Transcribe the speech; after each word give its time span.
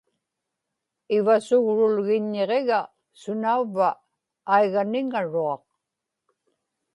ivasugrulgiññiġiga 1.17 2.79
sunauvva 3.19 3.89
aiganiŋaruaq 4.53 5.63